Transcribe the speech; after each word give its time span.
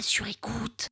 sur 0.00 0.26
écoute. 0.26 0.88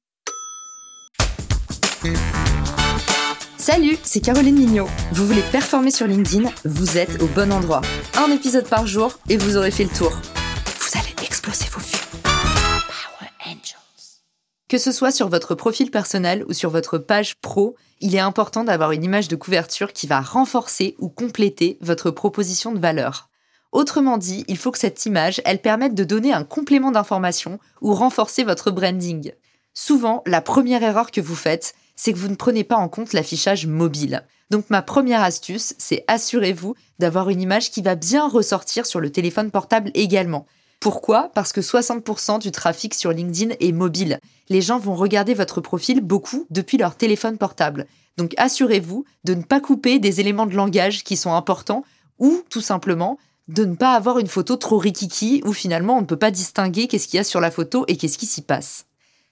Salut, 3.58 3.96
c'est 4.02 4.20
Caroline 4.20 4.56
Mignot. 4.56 4.88
Vous 5.12 5.26
voulez 5.26 5.42
performer 5.52 5.90
sur 5.90 6.06
LinkedIn 6.06 6.50
Vous 6.64 6.98
êtes 6.98 7.22
au 7.22 7.26
bon 7.26 7.52
endroit. 7.52 7.82
Un 8.16 8.30
épisode 8.32 8.68
par 8.68 8.86
jour 8.86 9.18
et 9.28 9.36
vous 9.36 9.56
aurez 9.56 9.70
fait 9.70 9.84
le 9.84 9.90
tour. 9.90 10.10
Vous 10.10 10.98
allez 10.98 11.14
exploser 11.24 11.66
vos 11.70 11.80
vues. 11.80 12.22
Power 12.22 13.30
Angels. 13.46 14.20
Que 14.68 14.78
ce 14.78 14.92
soit 14.92 15.12
sur 15.12 15.28
votre 15.28 15.54
profil 15.54 15.90
personnel 15.90 16.44
ou 16.48 16.52
sur 16.52 16.70
votre 16.70 16.98
page 16.98 17.36
pro, 17.36 17.76
il 18.00 18.14
est 18.14 18.20
important 18.20 18.64
d'avoir 18.64 18.92
une 18.92 19.04
image 19.04 19.28
de 19.28 19.36
couverture 19.36 19.92
qui 19.92 20.06
va 20.06 20.20
renforcer 20.20 20.96
ou 20.98 21.08
compléter 21.08 21.78
votre 21.80 22.10
proposition 22.10 22.72
de 22.72 22.80
valeur. 22.80 23.28
Autrement 23.72 24.18
dit, 24.18 24.44
il 24.48 24.58
faut 24.58 24.70
que 24.70 24.78
cette 24.78 25.06
image, 25.06 25.40
elle 25.46 25.60
permette 25.60 25.94
de 25.94 26.04
donner 26.04 26.32
un 26.32 26.44
complément 26.44 26.90
d'information 26.90 27.58
ou 27.80 27.94
renforcer 27.94 28.44
votre 28.44 28.70
branding. 28.70 29.32
Souvent, 29.72 30.22
la 30.26 30.42
première 30.42 30.82
erreur 30.82 31.10
que 31.10 31.22
vous 31.22 31.34
faites, 31.34 31.74
c'est 31.96 32.12
que 32.12 32.18
vous 32.18 32.28
ne 32.28 32.34
prenez 32.34 32.64
pas 32.64 32.76
en 32.76 32.90
compte 32.90 33.14
l'affichage 33.14 33.66
mobile. 33.66 34.24
Donc 34.50 34.68
ma 34.68 34.82
première 34.82 35.22
astuce, 35.22 35.74
c'est 35.78 36.04
assurez-vous 36.08 36.74
d'avoir 36.98 37.30
une 37.30 37.40
image 37.40 37.70
qui 37.70 37.80
va 37.80 37.94
bien 37.94 38.28
ressortir 38.28 38.84
sur 38.84 39.00
le 39.00 39.10
téléphone 39.10 39.50
portable 39.50 39.90
également. 39.94 40.46
Pourquoi? 40.78 41.30
Parce 41.34 41.52
que 41.52 41.62
60% 41.62 42.40
du 42.40 42.50
trafic 42.50 42.92
sur 42.92 43.12
LinkedIn 43.12 43.54
est 43.60 43.72
mobile. 43.72 44.18
Les 44.50 44.60
gens 44.60 44.78
vont 44.78 44.94
regarder 44.94 45.32
votre 45.32 45.62
profil 45.62 46.02
beaucoup 46.02 46.46
depuis 46.50 46.76
leur 46.76 46.96
téléphone 46.96 47.38
portable. 47.38 47.86
Donc 48.18 48.34
assurez-vous 48.36 49.06
de 49.24 49.32
ne 49.32 49.42
pas 49.42 49.60
couper 49.60 49.98
des 49.98 50.20
éléments 50.20 50.46
de 50.46 50.56
langage 50.56 51.04
qui 51.04 51.16
sont 51.16 51.32
importants 51.32 51.84
ou 52.18 52.42
tout 52.50 52.60
simplement 52.60 53.16
de 53.48 53.64
ne 53.64 53.74
pas 53.74 53.94
avoir 53.94 54.18
une 54.18 54.28
photo 54.28 54.56
trop 54.56 54.78
rikiki 54.78 55.42
où 55.44 55.52
finalement 55.52 55.96
on 55.96 56.00
ne 56.00 56.06
peut 56.06 56.16
pas 56.16 56.30
distinguer 56.30 56.86
qu'est-ce 56.86 57.08
qu'il 57.08 57.18
y 57.18 57.20
a 57.20 57.24
sur 57.24 57.40
la 57.40 57.50
photo 57.50 57.84
et 57.88 57.96
qu'est-ce 57.96 58.18
qui 58.18 58.26
s'y 58.26 58.42
passe. 58.42 58.86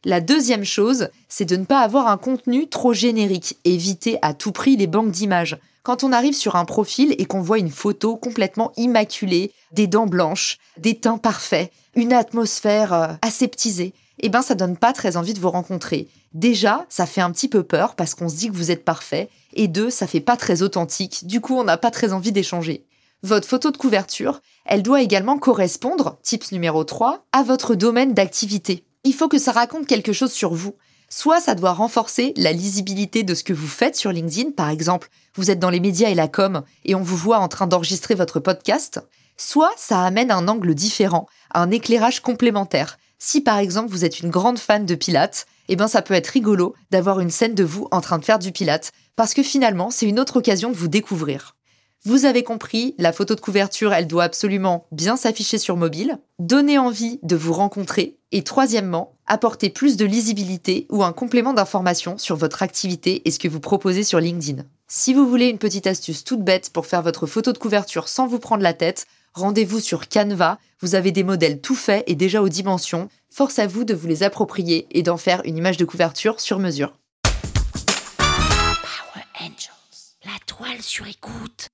La 0.04 0.20
deuxième 0.20 0.64
chose, 0.64 1.08
c'est 1.28 1.44
de 1.44 1.56
ne 1.56 1.64
pas 1.64 1.80
avoir 1.80 2.08
un 2.08 2.16
contenu 2.16 2.68
trop 2.68 2.94
générique. 2.94 3.58
Éviter 3.64 4.18
à 4.22 4.32
tout 4.32 4.52
prix 4.52 4.76
les 4.76 4.86
banques 4.86 5.10
d'images. 5.10 5.58
Quand 5.82 6.04
on 6.04 6.12
arrive 6.12 6.34
sur 6.34 6.56
un 6.56 6.64
profil 6.64 7.14
et 7.18 7.26
qu'on 7.26 7.42
voit 7.42 7.58
une 7.58 7.70
photo 7.70 8.16
complètement 8.16 8.72
immaculée, 8.76 9.52
des 9.72 9.86
dents 9.86 10.06
blanches, 10.06 10.58
des 10.78 10.98
teints 10.98 11.18
parfaits, 11.18 11.70
une 11.94 12.12
atmosphère 12.12 12.92
euh, 12.92 13.08
aseptisée, 13.22 13.92
eh 14.20 14.28
ben 14.28 14.42
ça 14.42 14.54
donne 14.54 14.76
pas 14.76 14.92
très 14.92 15.16
envie 15.16 15.34
de 15.34 15.40
vous 15.40 15.50
rencontrer. 15.50 16.08
Déjà, 16.32 16.86
ça 16.88 17.06
fait 17.06 17.20
un 17.20 17.30
petit 17.30 17.48
peu 17.48 17.62
peur 17.62 17.94
parce 17.94 18.14
qu'on 18.14 18.28
se 18.28 18.36
dit 18.36 18.48
que 18.48 18.56
vous 18.56 18.70
êtes 18.70 18.84
parfait, 18.84 19.28
et 19.54 19.68
deux, 19.68 19.90
ça 19.90 20.06
fait 20.06 20.20
pas 20.20 20.36
très 20.36 20.62
authentique, 20.62 21.26
du 21.26 21.40
coup 21.40 21.56
on 21.56 21.64
n'a 21.64 21.76
pas 21.76 21.90
très 21.90 22.12
envie 22.12 22.32
d'échanger. 22.32 22.84
Votre 23.22 23.46
photo 23.46 23.70
de 23.70 23.76
couverture, 23.76 24.40
elle 24.64 24.82
doit 24.82 25.02
également 25.02 25.38
correspondre, 25.38 26.18
tips 26.22 26.52
numéro 26.52 26.84
3, 26.84 27.26
à 27.32 27.42
votre 27.42 27.74
domaine 27.74 28.14
d'activité. 28.14 28.82
Il 29.04 29.12
faut 29.12 29.28
que 29.28 29.38
ça 29.38 29.52
raconte 29.52 29.86
quelque 29.86 30.14
chose 30.14 30.32
sur 30.32 30.54
vous. 30.54 30.74
Soit 31.10 31.40
ça 31.40 31.54
doit 31.54 31.74
renforcer 31.74 32.32
la 32.38 32.52
lisibilité 32.52 33.22
de 33.22 33.34
ce 33.34 33.44
que 33.44 33.52
vous 33.52 33.68
faites 33.68 33.94
sur 33.94 34.10
LinkedIn, 34.10 34.52
par 34.52 34.70
exemple, 34.70 35.10
vous 35.34 35.50
êtes 35.50 35.58
dans 35.58 35.68
les 35.68 35.80
médias 35.80 36.08
et 36.08 36.14
la 36.14 36.28
com 36.28 36.62
et 36.86 36.94
on 36.94 37.02
vous 37.02 37.16
voit 37.16 37.40
en 37.40 37.48
train 37.48 37.66
d'enregistrer 37.66 38.14
votre 38.14 38.40
podcast, 38.40 39.02
soit 39.36 39.72
ça 39.76 40.00
amène 40.00 40.30
un 40.30 40.48
angle 40.48 40.74
différent, 40.74 41.26
un 41.52 41.70
éclairage 41.70 42.20
complémentaire. 42.20 42.96
Si 43.18 43.42
par 43.42 43.58
exemple 43.58 43.90
vous 43.90 44.06
êtes 44.06 44.20
une 44.20 44.30
grande 44.30 44.58
fan 44.58 44.86
de 44.86 44.94
Pilates, 44.94 45.46
eh 45.68 45.76
ben 45.76 45.88
ça 45.88 46.00
peut 46.00 46.14
être 46.14 46.28
rigolo 46.28 46.74
d'avoir 46.90 47.20
une 47.20 47.30
scène 47.30 47.54
de 47.54 47.64
vous 47.64 47.86
en 47.90 48.00
train 48.00 48.18
de 48.18 48.24
faire 48.24 48.38
du 48.38 48.50
Pilates, 48.50 48.92
parce 49.14 49.34
que 49.34 49.42
finalement 49.42 49.90
c'est 49.90 50.06
une 50.06 50.20
autre 50.20 50.36
occasion 50.36 50.70
de 50.70 50.76
vous 50.76 50.88
découvrir. 50.88 51.54
Vous 52.06 52.24
avez 52.24 52.42
compris, 52.42 52.94
la 52.96 53.12
photo 53.12 53.34
de 53.34 53.42
couverture, 53.42 53.92
elle 53.92 54.06
doit 54.06 54.24
absolument 54.24 54.86
bien 54.90 55.18
s'afficher 55.18 55.58
sur 55.58 55.76
mobile, 55.76 56.18
donner 56.38 56.78
envie 56.78 57.20
de 57.22 57.36
vous 57.36 57.52
rencontrer, 57.52 58.16
et 58.32 58.42
troisièmement, 58.42 59.18
apporter 59.26 59.68
plus 59.68 59.98
de 59.98 60.06
lisibilité 60.06 60.86
ou 60.88 61.04
un 61.04 61.12
complément 61.12 61.52
d'information 61.52 62.16
sur 62.16 62.36
votre 62.36 62.62
activité 62.62 63.20
et 63.26 63.30
ce 63.30 63.38
que 63.38 63.48
vous 63.48 63.60
proposez 63.60 64.02
sur 64.02 64.18
LinkedIn. 64.18 64.62
Si 64.88 65.12
vous 65.12 65.28
voulez 65.28 65.48
une 65.48 65.58
petite 65.58 65.86
astuce 65.86 66.24
toute 66.24 66.42
bête 66.42 66.70
pour 66.72 66.86
faire 66.86 67.02
votre 67.02 67.26
photo 67.26 67.52
de 67.52 67.58
couverture 67.58 68.08
sans 68.08 68.26
vous 68.26 68.38
prendre 68.38 68.62
la 68.62 68.72
tête, 68.72 69.04
rendez-vous 69.34 69.78
sur 69.78 70.08
Canva, 70.08 70.58
vous 70.80 70.94
avez 70.94 71.12
des 71.12 71.22
modèles 71.22 71.60
tout 71.60 71.74
faits 71.74 72.04
et 72.06 72.14
déjà 72.14 72.40
aux 72.40 72.48
dimensions, 72.48 73.10
force 73.28 73.58
à 73.58 73.66
vous 73.66 73.84
de 73.84 73.92
vous 73.92 74.06
les 74.06 74.22
approprier 74.22 74.86
et 74.90 75.02
d'en 75.02 75.18
faire 75.18 75.42
une 75.44 75.58
image 75.58 75.76
de 75.76 75.84
couverture 75.84 76.40
sur 76.40 76.58
mesure. 76.60 76.94
Power 78.16 79.26
Angels. 79.38 80.16
La 80.24 80.38
toile 80.46 80.80
sur 80.80 81.06
écoute. 81.06 81.68